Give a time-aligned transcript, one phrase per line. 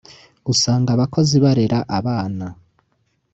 [0.51, 2.45] usanga abakozi barera abana